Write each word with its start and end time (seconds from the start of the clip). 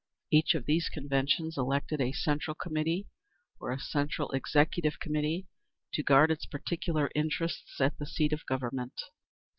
Each 0.31 0.55
of 0.55 0.65
these 0.65 0.89
conventions 0.89 1.59
elected 1.59 2.01
a 2.01 2.11
Central 2.11 2.55
Committee, 2.55 3.05
or 3.59 3.69
a 3.71 3.77
Central 3.79 4.31
Executive 4.31 4.99
Committee, 4.99 5.45
to 5.93 6.01
guard 6.01 6.31
its 6.31 6.47
particular 6.47 7.11
interests 7.13 7.79
at 7.79 7.99
the 7.99 8.07
seat 8.07 8.33
of 8.33 8.43
Government. 8.47 8.99